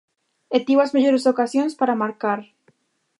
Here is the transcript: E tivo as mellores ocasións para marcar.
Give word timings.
E 0.55 0.57
tivo 0.65 0.81
as 0.83 0.93
mellores 0.95 1.27
ocasións 1.33 1.73
para 1.79 1.99
marcar. 2.03 2.39